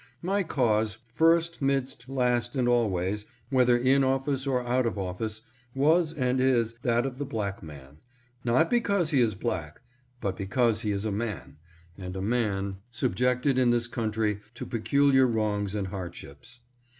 [0.23, 5.41] My cause first, midst, last, and always, whether in office or out of office,
[5.75, 7.99] was and is that of the black man;
[8.43, 9.79] not because he is black,
[10.19, 11.57] but because he is a man,
[11.99, 16.61] and a man subjected in this coun try to peculiar wrongs and hardships.